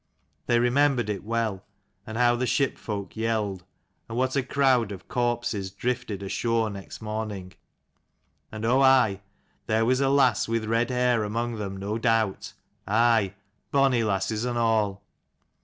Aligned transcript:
They 0.47 0.57
remembered 0.57 1.11
it 1.11 1.23
well, 1.23 1.63
and 2.07 2.17
how 2.17 2.35
the 2.35 2.47
ship 2.47 2.79
folk 2.79 3.15
yelled, 3.15 3.63
and 4.09 4.17
what 4.17 4.35
a 4.35 4.41
crowd 4.41 4.91
of 4.91 5.07
corpses 5.07 5.69
drifted 5.69 6.23
ashore 6.23 6.71
next 6.71 7.03
morning; 7.03 7.53
and 8.51 8.65
oh 8.65 8.81
aye, 8.81 9.21
there 9.67 9.85
was 9.85 10.01
a 10.01 10.09
lass 10.09 10.47
with 10.47 10.65
red 10.65 10.89
hair 10.89 11.23
among 11.23 11.57
them 11.57 11.77
no 11.77 11.99
doubt: 11.99 12.53
aye, 12.87 13.35
bonny 13.69 14.03
lasses 14.03 14.43
and 14.43 14.57
all. 14.57 15.03